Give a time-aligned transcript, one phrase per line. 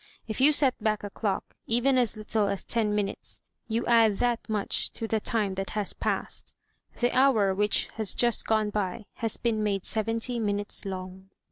[0.27, 4.39] If you set back a clock, even as little as ten minutes, you add that
[4.49, 6.55] much to the time that has passed.
[7.01, 11.29] The hour which has just gone by has been made seventy minutes long.